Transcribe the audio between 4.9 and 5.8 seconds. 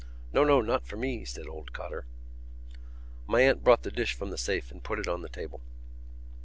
it on the table.